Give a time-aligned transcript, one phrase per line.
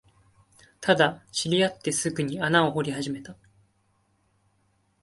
[0.79, 3.35] ただ、知り合ってすぐに穴を掘り始めた